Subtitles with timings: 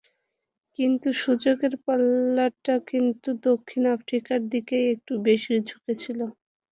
[0.79, 6.19] কিন্তু সুযোগের পাল্লাটা কিন্তু দক্ষিণ আফ্রিকার দিকেই একটু বেশি ঝুঁকে ছিল।